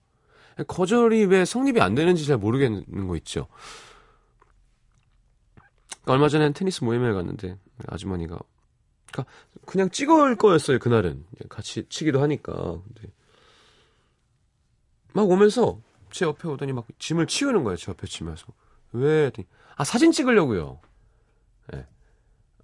거절이 0.67 1.27
왜 1.27 1.45
성립이 1.45 1.81
안 1.81 1.95
되는지 1.95 2.27
잘 2.27 2.37
모르겠는 2.39 3.07
거 3.07 3.17
있죠. 3.17 3.47
그러니까 6.03 6.13
얼마 6.13 6.29
전에 6.29 6.53
테니스 6.53 6.85
모임에 6.85 7.13
갔는데 7.13 7.59
아주머니가 7.87 8.39
그러니까 9.13 9.33
그냥 9.67 9.91
찍을 9.91 10.37
거였어요 10.37 10.79
그날은 10.79 11.25
같이 11.49 11.87
치기도 11.89 12.21
하니까 12.23 12.81
막 15.13 15.29
오면서 15.31 15.81
제 16.11 16.25
옆에 16.25 16.49
오더니 16.49 16.73
막 16.73 16.87
짐을 16.99 17.27
치우는 17.27 17.65
거예요 17.65 17.77
제 17.77 17.91
옆에 17.91 18.07
치면서 18.07 18.47
왜? 18.93 19.31
아 19.77 19.85
사진 19.85 20.13
찍으려고요. 20.13 20.81
네. 21.73 21.87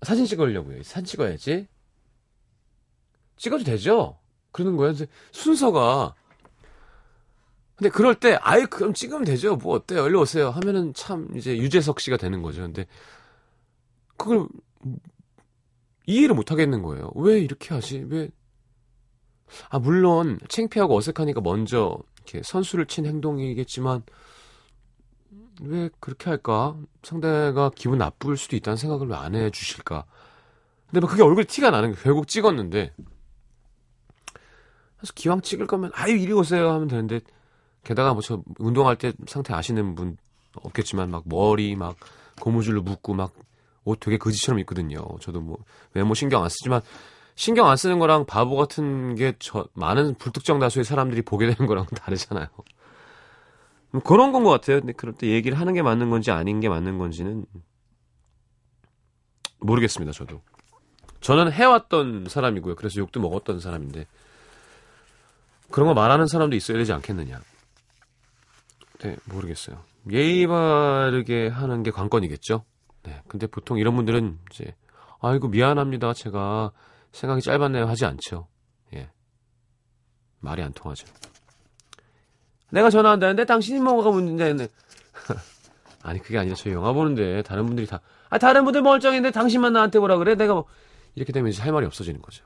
사진 0.02 0.26
찍으려고요. 0.26 0.82
사진 0.82 1.04
찍어야지. 1.04 1.68
찍어도 3.36 3.64
되죠? 3.64 4.18
그러는 4.52 4.76
거예요. 4.76 4.94
순서가 5.32 6.14
근데 7.76 7.90
그럴 7.90 8.14
때 8.14 8.38
아예 8.40 8.64
그럼 8.64 8.94
찍으면 8.94 9.24
되죠. 9.24 9.56
뭐 9.56 9.74
어때요? 9.74 10.06
일로 10.06 10.20
오세요. 10.20 10.50
하면은 10.50 10.94
참 10.94 11.28
이제 11.36 11.56
유재석 11.56 12.00
씨가 12.00 12.16
되는 12.16 12.40
거죠. 12.40 12.62
근데 12.62 12.86
그걸 14.16 14.46
이해를 16.06 16.34
못 16.34 16.50
하겠는 16.52 16.82
거예요. 16.82 17.10
왜 17.16 17.40
이렇게 17.40 17.74
하지? 17.74 18.04
왜? 18.08 18.30
아 19.70 19.78
물론 19.78 20.38
창피하고 20.48 20.96
어색하니까 20.96 21.40
먼저 21.40 21.98
이렇게 22.16 22.42
선수를 22.42 22.86
친 22.86 23.06
행동이겠지만 23.06 24.02
왜 25.62 25.88
그렇게 26.00 26.30
할까? 26.30 26.76
상대가 27.02 27.70
기분 27.74 27.98
나쁠 27.98 28.36
수도 28.36 28.56
있다는 28.56 28.76
생각을 28.76 29.08
왜 29.08 29.14
안 29.16 29.34
해주실까? 29.34 30.04
근데 30.86 31.00
막 31.00 31.08
그게 31.10 31.22
얼굴 31.22 31.44
티가 31.44 31.70
나는 31.70 31.92
게 31.92 32.00
결국 32.02 32.26
찍었는데 32.28 32.92
그래서 34.96 35.12
기왕 35.14 35.40
찍을 35.42 35.66
거면 35.66 35.90
아유 35.94 36.16
이리 36.16 36.32
오세요 36.32 36.70
하면 36.72 36.88
되는데 36.88 37.20
게다가 37.84 38.12
뭐 38.14 38.22
저 38.22 38.42
운동할 38.58 38.96
때 38.96 39.12
상태 39.26 39.52
아시는 39.54 39.94
분 39.94 40.16
없겠지만 40.56 41.10
막 41.10 41.22
머리 41.26 41.76
막 41.76 41.96
고무줄로 42.40 42.82
묶고 42.82 43.14
막 43.14 43.32
옷 43.86 44.00
되게 44.00 44.16
거지처럼 44.16 44.58
입거든요. 44.60 45.04
저도 45.20 45.42
뭐 45.42 45.58
외모 45.92 46.14
신경 46.14 46.42
안 46.42 46.48
쓰지만 46.48 46.80
신경 47.36 47.68
안 47.68 47.76
쓰는 47.76 47.98
거랑 47.98 48.26
바보 48.26 48.56
같은 48.56 49.14
게 49.16 49.34
저 49.38 49.66
많은 49.74 50.14
불특정 50.16 50.58
다수의 50.58 50.84
사람들이 50.84 51.22
보게 51.22 51.46
되는 51.46 51.66
거랑 51.66 51.86
다르잖아요. 51.96 52.46
그런 54.04 54.32
건 54.32 54.42
것 54.44 54.50
같아요. 54.50 54.80
근데 54.80 54.92
그럴 54.92 55.14
때 55.14 55.28
얘기를 55.28 55.58
하는 55.58 55.72
게 55.74 55.82
맞는 55.82 56.10
건지 56.10 56.30
아닌 56.30 56.60
게 56.60 56.68
맞는 56.68 56.98
건지는 56.98 57.46
모르겠습니다. 59.60 60.12
저도 60.12 60.42
저는 61.20 61.52
해왔던 61.52 62.26
사람이고요. 62.28 62.74
그래서 62.76 63.00
욕도 63.00 63.20
먹었던 63.20 63.60
사람인데 63.60 64.06
그런 65.70 65.88
거 65.88 65.94
말하는 65.94 66.26
사람도 66.26 66.54
있어야 66.56 66.76
되지 66.78 66.92
않겠느냐. 66.92 67.40
네, 69.00 69.16
모르겠어요. 69.26 69.82
예의 70.12 70.46
바르게 70.46 71.48
하는 71.48 71.82
게 71.82 71.90
관건이겠죠. 71.90 72.64
네, 73.04 73.22
근데 73.28 73.46
보통 73.46 73.78
이런 73.78 73.96
분들은 73.96 74.38
이제 74.52 74.74
아이고 75.20 75.48
미안합니다. 75.48 76.12
제가 76.12 76.72
생각이 77.14 77.40
짧았네요 77.42 77.86
하지 77.86 78.04
않죠. 78.04 78.48
예. 78.94 79.10
말이 80.40 80.62
안 80.62 80.72
통하죠. 80.72 81.06
내가 82.70 82.90
전화한다는데 82.90 83.44
당신이 83.44 83.80
뭐가 83.80 84.10
문제인데. 84.10 84.68
아니 86.02 86.18
그게 86.20 86.38
아니라 86.38 86.54
저 86.56 86.70
영화 86.70 86.92
보는데 86.92 87.42
다른 87.42 87.66
분들이 87.66 87.86
다 87.86 88.00
아, 88.28 88.38
다른 88.38 88.64
분들 88.64 88.82
멀쩡인데 88.82 89.30
당신만 89.30 89.72
나한테 89.72 90.00
뭐라 90.00 90.18
그래? 90.18 90.34
내가 90.34 90.54
뭐 90.54 90.64
이렇게 91.14 91.32
되면 91.32 91.50
이제 91.50 91.62
할 91.62 91.72
말이 91.72 91.86
없어지는 91.86 92.20
거죠. 92.20 92.44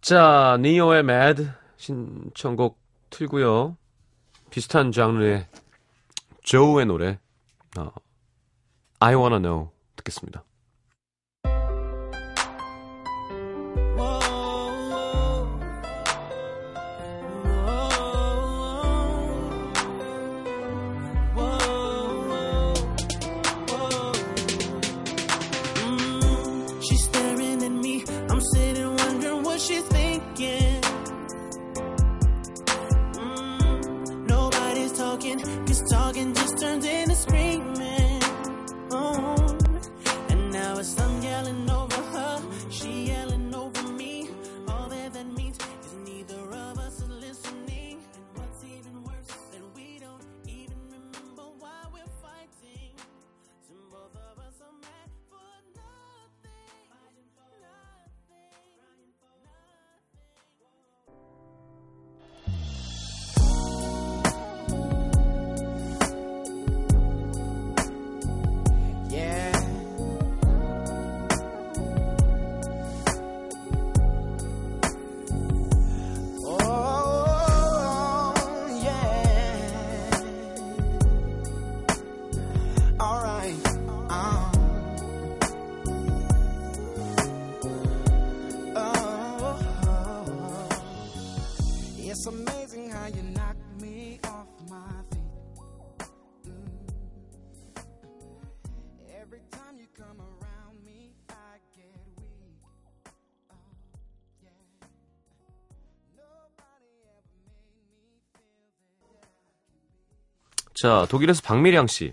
자, 0.00 0.56
니오의 0.60 1.00
Mad 1.00 1.48
신청곡 1.76 2.80
틀고요. 3.10 3.76
비슷한 4.50 4.92
장르의 4.92 5.46
조우의 6.42 6.86
노래 6.86 7.18
어, 7.78 7.90
I 9.00 9.14
Wanna 9.14 9.40
Know 9.40 9.70
듣겠습니다. 9.96 10.42
자, 110.80 111.08
독일에서 111.10 111.42
박미량 111.42 111.88
씨. 111.88 112.12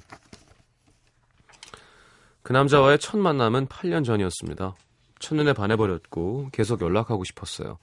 그 2.42 2.52
남자와의 2.52 2.98
첫 2.98 3.18
만남은 3.18 3.68
8년 3.68 4.04
전이었습니다. 4.04 4.74
첫눈에 5.20 5.54
반해버렸고 5.54 6.50
계속 6.52 6.82
연락하고 6.82 7.24
싶었어요. 7.26 7.78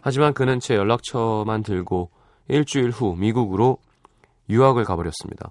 하지만 0.00 0.32
그는 0.32 0.60
제 0.60 0.76
연락처만 0.76 1.64
들고 1.64 2.10
일주일 2.46 2.90
후 2.90 3.16
미국으로 3.16 3.78
유학을 4.48 4.84
가버렸습니다. 4.84 5.50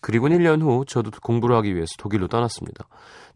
그리고 0.00 0.26
1년 0.26 0.62
후 0.62 0.84
저도 0.84 1.12
공부를 1.22 1.54
하기 1.58 1.72
위해서 1.76 1.92
독일로 1.96 2.26
떠났습니다. 2.26 2.86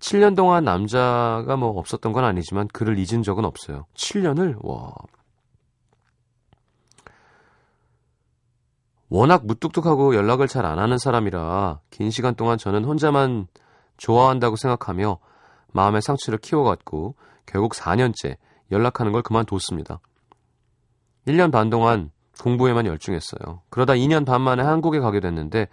7년 0.01 0.35
동안 0.35 0.65
남자가 0.65 1.57
뭐 1.57 1.79
없었던 1.79 2.13
건 2.13 2.25
아니지만 2.25 2.67
그를 2.73 2.99
잊은 2.99 3.23
적은 3.23 3.45
없어요. 3.45 3.87
7년을? 3.95 4.57
와. 4.65 4.93
워낙 9.09 9.47
무뚝뚝하고 9.47 10.15
연락을 10.15 10.49
잘 10.49 10.65
안 10.65 10.79
하는 10.79 10.99
사람이라 10.99 11.81
긴 11.91 12.11
시간 12.11 12.35
동안 12.35 12.59
저는 12.59 12.85
혼자만 12.85 13.47
좋아한다고 13.97 14.57
생각하며 14.57 15.19
마음의 15.73 16.03
상처를 16.03 16.39
키워갔고 16.39 17.15
결국 17.47 17.73
4년째 17.73 18.37
연락하는 18.71 19.13
걸 19.13 19.23
그만뒀습니다. 19.23 20.01
1년 21.27 21.53
반 21.53 21.71
동안 21.71 22.11
공부에만 22.41 22.87
열중했어요. 22.87 23.63
그러다 23.71 23.95
2년 23.95 24.27
반 24.27 24.41
만에 24.41 24.63
한국에 24.63 25.01
가게 25.01 25.21
됐는데 25.21 25.69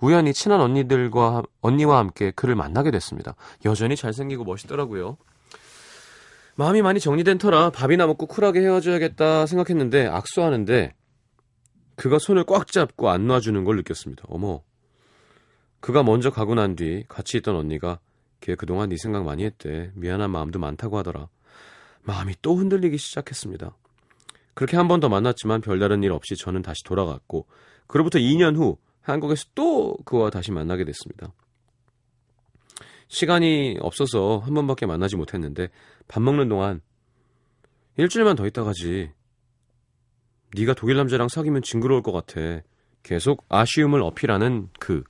우연히 0.00 0.32
친한 0.32 0.60
언니들과 0.60 1.42
언니와 1.60 1.98
함께 1.98 2.30
그를 2.30 2.54
만나게 2.54 2.90
됐습니다. 2.90 3.34
여전히 3.64 3.96
잘생기고 3.96 4.44
멋있더라고요. 4.44 5.16
마음이 6.56 6.82
많이 6.82 7.00
정리된 7.00 7.38
터라 7.38 7.70
밥이나 7.70 8.06
먹고 8.06 8.26
쿨하게 8.26 8.60
헤어져야겠다 8.60 9.46
생각했는데 9.46 10.06
악수하는데 10.06 10.94
그가 11.96 12.18
손을 12.18 12.44
꽉 12.44 12.70
잡고 12.70 13.08
안 13.10 13.26
놔주는 13.26 13.64
걸 13.64 13.76
느꼈습니다. 13.76 14.24
어머. 14.28 14.62
그가 15.80 16.02
먼저 16.02 16.30
가고 16.30 16.54
난 16.54 16.76
뒤 16.76 17.04
같이 17.08 17.38
있던 17.38 17.56
언니가 17.56 18.00
걔 18.40 18.54
그동안 18.54 18.88
네 18.90 18.96
생각 18.98 19.24
많이 19.24 19.44
했대. 19.44 19.90
미안한 19.94 20.30
마음도 20.30 20.58
많다고 20.58 20.98
하더라. 20.98 21.28
마음이 22.02 22.34
또 22.42 22.54
흔들리기 22.56 22.98
시작했습니다. 22.98 23.74
그렇게 24.54 24.76
한 24.76 24.88
번 24.88 25.00
더 25.00 25.08
만났지만 25.08 25.60
별다른 25.60 26.02
일 26.02 26.12
없이 26.12 26.36
저는 26.36 26.62
다시 26.62 26.82
돌아갔고 26.84 27.46
그로부터 27.86 28.18
2년 28.18 28.56
후 28.56 28.78
한국에서 29.02 29.46
또 29.54 29.96
그와 30.04 30.30
다시 30.30 30.50
만나게 30.52 30.84
됐습니다. 30.84 31.32
시간이 33.08 33.76
없어서 33.80 34.38
한 34.38 34.54
번밖에 34.54 34.86
만나지 34.86 35.16
못했는데 35.16 35.68
밥 36.08 36.22
먹는 36.22 36.48
동안 36.48 36.80
일주일만 37.96 38.36
더 38.36 38.46
있다 38.46 38.64
가지. 38.64 39.10
네가 40.54 40.74
독일 40.74 40.96
남자랑 40.96 41.28
사귀면 41.28 41.62
징그러울 41.62 42.02
것 42.02 42.12
같아. 42.12 42.62
계속 43.02 43.44
아쉬움을 43.48 44.02
어필하는 44.02 44.68
그. 44.78 45.02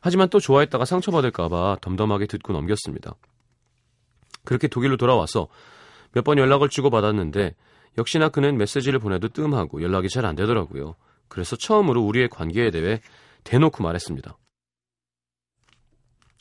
하지만 0.00 0.28
또 0.30 0.40
좋아했다가 0.40 0.84
상처받을까봐 0.84 1.78
덤덤하게 1.80 2.26
듣고 2.26 2.52
넘겼습니다. 2.52 3.14
그렇게 4.44 4.68
독일로 4.68 4.96
돌아와서 4.96 5.48
몇 6.12 6.24
번 6.24 6.38
연락을 6.38 6.68
주고받았는데 6.68 7.54
역시나 7.98 8.30
그는 8.30 8.56
메시지를 8.56 8.98
보내도 8.98 9.28
뜸하고 9.28 9.82
연락이 9.82 10.08
잘 10.08 10.24
안 10.24 10.34
되더라고요. 10.36 10.94
그래서 11.28 11.56
처음으로 11.56 12.02
우리의 12.02 12.28
관계에 12.28 12.70
대해 12.70 13.00
대놓고 13.44 13.82
말했습니다. 13.82 14.36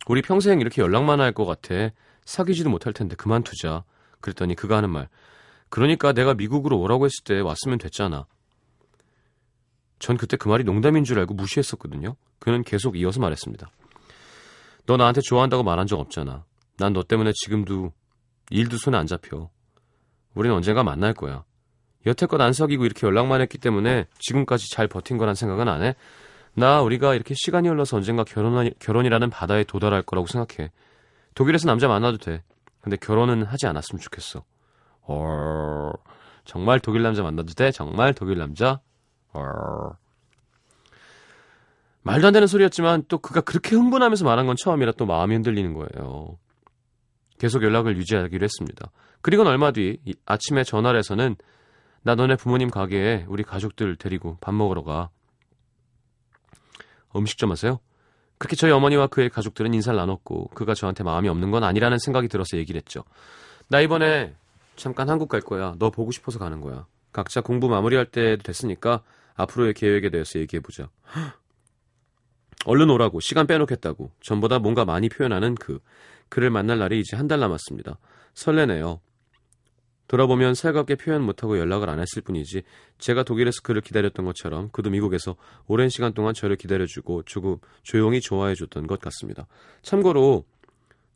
우리 0.08 0.22
평생 0.22 0.60
이렇게 0.62 0.82
연락만 0.82 1.20
할 1.22 1.34
것 1.34 1.46
같아. 1.46 1.90
사귀지도 2.26 2.70
못할 2.70 2.94
텐데 2.94 3.16
그만두자. 3.16 3.84
그랬더니 4.22 4.56
그가 4.56 4.78
하는 4.78 4.90
말. 4.90 5.08
그러니까 5.70 6.14
내가 6.14 6.34
미국으로 6.34 6.80
오라고 6.80 7.06
했을 7.06 7.24
때 7.24 7.40
왔으면 7.40 7.78
됐잖아. 7.78 8.26
전 10.00 10.18
그때 10.18 10.38
그 10.38 10.48
말이 10.48 10.64
농담인 10.64 11.04
줄 11.04 11.20
알고 11.20 11.34
무시했었거든요. 11.34 12.16
그는 12.40 12.64
계속 12.64 12.98
이어서 12.98 13.20
말했습니다. 13.20 13.70
너 14.86 14.98
나한테 14.98 15.22
좋아한다고 15.22 15.64
말한 15.64 15.88
적 15.88 16.00
없잖아. 16.00 16.46
난 16.78 16.94
너 16.94 17.04
때문에 17.04 17.32
지금도 17.36 17.92
일도 18.50 18.78
손에 18.78 18.98
안 18.98 19.06
잡혀. 19.06 19.50
우린 20.34 20.52
언젠가 20.52 20.84
만날 20.84 21.14
거야. 21.14 21.44
여태껏 22.06 22.40
안 22.40 22.54
사귀고 22.54 22.86
이렇게 22.86 23.06
연락만 23.06 23.42
했기 23.42 23.58
때문에 23.58 24.08
지금까지 24.20 24.72
잘 24.72 24.88
버틴 24.88 25.18
거란 25.18 25.36
생각은 25.36 25.68
안 25.68 25.84
해? 25.84 25.96
나 26.56 26.82
우리가 26.82 27.14
이렇게 27.14 27.36
시간이 27.38 27.68
흘러서 27.68 27.98
언젠가 27.98 28.24
결혼, 28.24 28.72
결혼이라는 28.80 29.30
바다에 29.30 29.66
도달할 29.66 30.02
거라고 30.02 30.28
생각해. 30.28 30.72
독일에서 31.36 31.68
남자 31.68 31.88
만나도 31.88 32.18
돼. 32.18 32.44
근데 32.82 32.96
결혼은 32.96 33.44
하지 33.44 33.68
않았으면 33.68 34.00
좋겠어. 34.00 34.44
어, 35.12 35.92
정말 36.46 36.80
독일 36.80 37.02
남자 37.02 37.24
만나도 37.24 37.54
돼? 37.54 37.72
정말 37.72 38.14
독일 38.14 38.38
남자? 38.38 38.80
어. 39.34 39.42
말도 42.04 42.28
안 42.28 42.34
되는 42.34 42.48
소리였지만 42.48 43.06
또 43.08 43.18
그가 43.18 43.42
그렇게 43.42 43.76
흥분하면서 43.76 44.24
말한 44.24 44.46
건 44.46 44.56
처음이라 44.56 44.94
또 44.94 45.06
마음이 45.08 45.34
흔들리는 45.34 45.74
거예요. 45.74 46.38
계속 47.40 47.64
연락을 47.64 47.98
유지하기로 47.98 48.44
했습니다. 48.44 48.92
그리고는 49.22 49.52
얼마 49.52 49.72
뒤 49.72 50.00
아침에 50.26 50.64
전화를 50.64 51.00
해서는 51.00 51.36
나 52.04 52.14
너네 52.16 52.36
부모님 52.36 52.70
가게에 52.70 53.26
우리 53.28 53.44
가족들 53.44 53.96
데리고 53.96 54.38
밥 54.42 54.54
먹으러 54.54 54.84
가. 54.84 55.10
음식점 57.16 57.52
하세요? 57.52 57.80
그렇게 58.38 58.56
저희 58.56 58.72
어머니와 58.72 59.08
그의 59.08 59.30
가족들은 59.30 59.74
인사를 59.74 59.98
나눴고 59.98 60.50
그가 60.50 60.76
저한테 60.76 61.04
마음이 61.04 61.28
없는 61.28 61.50
건 61.50 61.64
아니라는 61.64 61.98
생각이 61.98 62.28
들어서 62.28 62.58
얘기를 62.58 62.80
했죠. 62.80 63.04
나 63.68 63.82
이번에 63.82 64.36
잠깐 64.80 65.10
한국 65.10 65.28
갈 65.28 65.42
거야. 65.42 65.76
너 65.78 65.90
보고 65.92 66.12
싶어서 66.12 66.40
가는 66.40 66.62
거야. 66.62 66.88
각자 67.12 67.42
공부 67.42 67.68
마무리할 67.68 68.06
때도 68.06 68.44
됐으니까 68.44 69.04
앞으로의 69.36 69.74
계획에 69.74 70.10
대해서 70.10 70.40
얘기해보자. 70.40 70.90
얼른 72.66 72.90
오라고 72.90 73.20
시간 73.20 73.46
빼놓겠다고 73.48 74.12
전보다 74.22 74.60
뭔가 74.60 74.86
많이 74.86 75.10
표현하는 75.10 75.56
그 75.56 75.80
그를 76.30 76.50
만날 76.50 76.80
날이 76.80 77.00
이제 77.00 77.16
한 77.18 77.28
달 77.28 77.40
남았습니다. 77.40 77.98
설레네요. 78.34 79.02
돌아보면 80.08 80.56
살갑게 80.56 80.96
표현 80.96 81.22
못하고 81.22 81.60
연락을 81.60 81.90
안 81.90 82.00
했을 82.00 82.22
뿐이지 82.24 82.64
제가 82.98 83.24
독일에서 83.24 83.62
그를 83.62 83.82
기다렸던 83.82 84.26
것처럼 84.26 84.70
그도 84.72 84.90
미국에서 84.90 85.36
오랜 85.68 85.90
시간 85.90 86.14
동안 86.14 86.34
저를 86.34 86.56
기다려주고 86.56 87.24
조금 87.24 87.58
조용히 87.84 88.20
좋아해줬던 88.20 88.88
것 88.88 89.00
같습니다. 89.02 89.46
참고로 89.84 90.46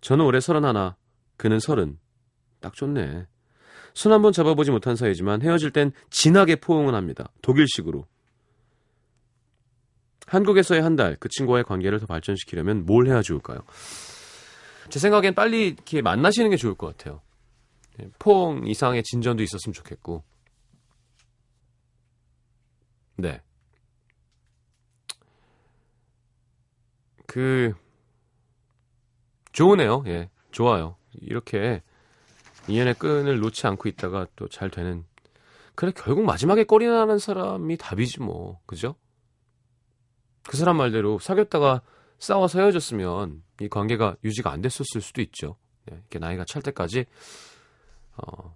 저는 0.02 0.26
올해 0.26 0.39
서른 0.41 0.63
하나, 0.65 0.95
그는 1.38 1.60
서른. 1.60 1.97
딱 2.60 2.73
좋네. 2.73 3.26
손 3.94 4.12
한 4.12 4.22
번 4.22 4.32
잡아보지 4.34 4.72
못한 4.72 4.96
사이지만 4.96 5.42
헤어질 5.42 5.72
땐 5.72 5.92
진하게 6.10 6.56
포옹은 6.58 6.96
합니다. 6.96 7.30
독일식으로. 7.42 8.06
한국에서의 10.28 10.82
한 10.82 10.96
달, 10.96 11.16
그 11.20 11.30
친구와의 11.30 11.64
관계를 11.64 12.00
더 12.00 12.06
발전시키려면 12.08 12.86
뭘 12.86 13.08
해야 13.08 13.22
좋을까요? 13.22 13.60
제 14.90 15.00
생각엔 15.00 15.36
빨리 15.36 15.68
이렇게 15.68 16.02
만나시는 16.02 16.50
게 16.50 16.58
좋을 16.58 16.76
것 16.76 16.98
같아요. 16.98 17.22
네, 17.98 18.08
포옹 18.20 18.66
이상의 18.68 19.04
진전도 19.04 19.44
있었으면 19.44 19.74
좋겠고. 19.74 20.24
네. 23.18 23.42
그, 27.28 27.74
좋으네요. 29.52 30.04
예, 30.08 30.30
좋아요. 30.52 30.96
이렇게 31.14 31.82
인연의 32.67 32.95
끈을 32.95 33.39
놓지 33.39 33.67
않고 33.67 33.89
있다가 33.89 34.28
또 34.36 34.47
잘 34.47 34.69
되는. 34.69 35.06
그래, 35.76 35.91
결국 35.95 36.23
마지막에 36.26 36.63
꼬리 36.63 36.86
나는 36.88 37.17
사람이 37.17 37.78
답이지 37.78 38.21
뭐. 38.21 38.60
그죠? 38.65 38.95
그 40.43 40.58
사람 40.58 40.78
말대로 40.78 41.19
사귀었다가 41.19 41.82
싸워서 42.19 42.60
헤어졌으면 42.60 43.43
이 43.62 43.67
관계가 43.69 44.17
유지가 44.23 44.52
안 44.52 44.62
됐었을 44.62 45.02
수도 45.02 45.21
있죠. 45.21 45.58
네, 45.86 45.95
이렇게 45.95 46.19
나이가 46.19 46.45
찰 46.45 46.62
때까지 46.62 47.06
어, 48.17 48.56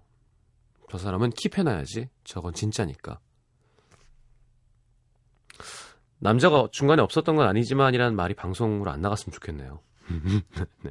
저 0.90 0.98
사람은 0.98 1.30
킵해놔야지. 1.30 2.08
저건 2.24 2.54
진짜니까. 2.54 3.18
남자가 6.20 6.68
중간에 6.72 7.02
없었던 7.02 7.36
건 7.36 7.46
아니지만이라는 7.48 8.16
말이 8.16 8.34
방송으로 8.34 8.90
안 8.90 9.00
나갔으면 9.00 9.32
좋겠네요. 9.34 9.80
네. 10.82 10.90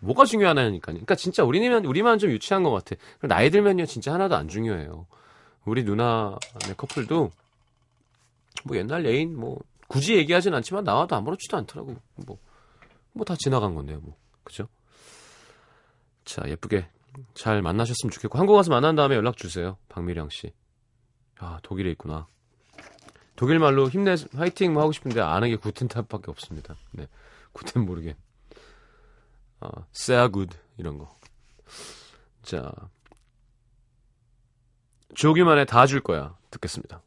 뭐가 0.00 0.24
중요하냐니까. 0.24 0.92
그러니까 0.92 1.14
진짜 1.14 1.44
우리는 1.44 1.84
우리만 1.84 2.18
좀 2.18 2.30
유치한 2.30 2.62
것 2.62 2.70
같아. 2.70 2.96
나이 3.22 3.50
들면요 3.50 3.86
진짜 3.86 4.12
하나도 4.12 4.36
안 4.36 4.48
중요해요. 4.48 5.06
우리 5.64 5.84
누나네 5.84 6.74
커플도 6.76 7.30
뭐 8.64 8.76
옛날 8.76 9.06
애인 9.06 9.36
뭐 9.36 9.58
굳이 9.88 10.16
얘기하진 10.16 10.54
않지만 10.54 10.84
나와도 10.84 11.16
아무렇지도 11.16 11.56
않더라고. 11.56 11.96
뭐 12.26 12.38
뭐 13.16 13.24
다 13.24 13.34
지나간 13.34 13.74
건데요. 13.74 13.98
뭐 14.02 14.14
그죠? 14.44 14.68
자 16.24 16.42
예쁘게 16.46 16.86
잘 17.34 17.62
만나셨으면 17.62 18.10
좋겠고 18.10 18.38
한국 18.38 18.52
와서 18.54 18.70
만난 18.70 18.94
다음에 18.94 19.16
연락 19.16 19.38
주세요. 19.38 19.78
박미량 19.88 20.28
씨. 20.30 20.52
아 21.38 21.58
독일에 21.62 21.90
있구나. 21.92 22.26
독일 23.34 23.58
말로 23.58 23.88
힘내 23.88 24.14
화이팅 24.34 24.74
뭐 24.74 24.82
하고 24.82 24.92
싶은데 24.92 25.20
아는 25.20 25.48
게 25.48 25.56
구텐탑밖에 25.56 26.30
없습니다. 26.30 26.76
네, 26.92 27.06
구텐 27.52 27.84
모르게. 27.86 28.16
아, 29.66 29.86
sehr 29.92 30.30
good 30.30 30.56
이런 30.78 30.98
거. 30.98 31.16
자, 32.42 32.72
조기만에 35.14 35.64
다 35.64 35.86
줄 35.86 36.00
거야 36.00 36.36
듣겠습니다. 36.50 37.02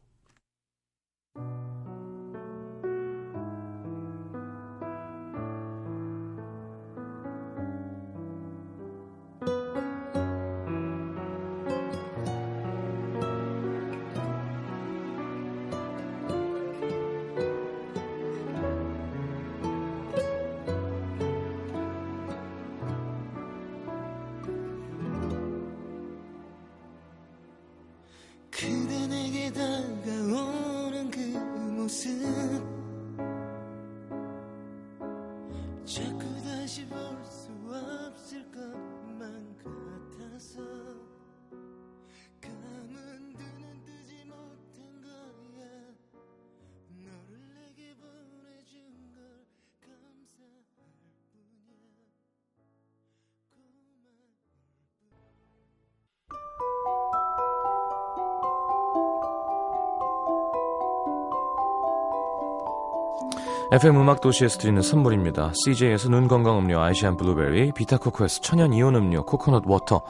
FM 63.72 63.98
음악 63.98 64.20
도시에서 64.22 64.58
드리는 64.58 64.82
선물입니다. 64.82 65.52
CJ에서 65.54 66.10
눈 66.10 66.28
건강 66.28 66.58
음료 66.58 66.80
아이시안 66.82 67.18
블루베리, 67.18 67.74
비타코코에서 67.74 68.42
천연 68.42 68.74
이온 68.74 68.96
음료 68.96 69.24
코코넛 69.24 69.64
워터, 69.68 70.02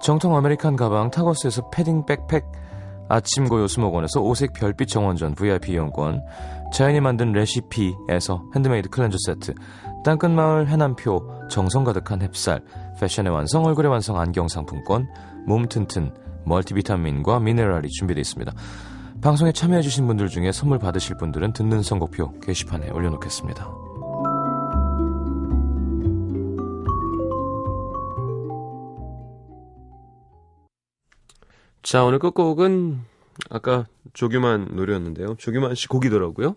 정통 0.00 0.36
아메리칸 0.36 0.76
가방 0.76 1.10
타거스에서 1.10 1.70
패딩 1.70 2.06
백팩, 2.06 2.44
아침고요 3.08 3.66
수목원에서 3.66 4.20
오색 4.20 4.52
별빛 4.52 4.86
정원전 4.86 5.34
VIP 5.34 5.72
이용권, 5.72 6.22
자연이 6.72 7.00
만든 7.00 7.32
레시피에서 7.32 8.44
핸드메이드 8.54 8.90
클렌저 8.90 9.16
세트, 9.26 9.54
땅끝마을 10.04 10.68
해남표 10.68 11.48
정성 11.50 11.82
가득한 11.82 12.20
햅쌀, 12.20 12.62
패션의 13.00 13.32
완성 13.32 13.64
얼굴의 13.64 13.90
완성 13.90 14.20
안경 14.20 14.46
상품권, 14.46 15.08
몸 15.48 15.66
튼튼 15.66 16.14
멀티비타민과 16.44 17.40
미네랄이 17.40 17.88
준비되어 17.88 18.20
있습니다. 18.20 18.52
방송에 19.22 19.52
참여해주신 19.52 20.06
분들 20.06 20.28
중에 20.28 20.50
선물 20.50 20.78
받으실 20.78 21.16
분들은 21.16 21.52
듣는 21.52 21.82
선곡표 21.82 22.40
게시판에 22.40 22.88
올려놓겠습니다. 22.90 23.70
자, 31.82 32.04
오늘 32.04 32.18
끝곡은 32.18 33.00
아까 33.50 33.86
조규만 34.14 34.74
노래였는데요. 34.74 35.36
조규만 35.36 35.74
씨 35.74 35.86
곡이더라고요. 35.88 36.56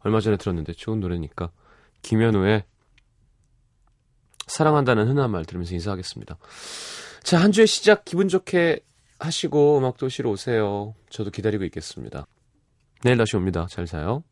얼마 0.00 0.20
전에 0.20 0.36
들었는데 0.36 0.72
좋은 0.72 0.98
노래니까 0.98 1.50
김현우의 2.02 2.64
사랑한다는 4.48 5.06
흔한 5.06 5.30
말 5.30 5.44
들으면서 5.44 5.74
인사하겠습니다. 5.74 6.38
자, 7.22 7.38
한 7.38 7.52
주의 7.52 7.66
시작 7.66 8.04
기분 8.04 8.28
좋게 8.28 8.80
하시고 9.18 9.78
음악 9.78 9.96
도시로 9.96 10.30
오세요. 10.30 10.94
저도 11.10 11.30
기다리고 11.30 11.64
있겠습니다. 11.64 12.26
내일 13.02 13.16
다시 13.16 13.36
옵니다. 13.36 13.66
잘 13.68 13.86
자요. 13.86 14.22